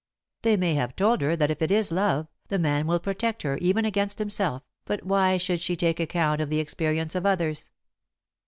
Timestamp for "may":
0.57-0.73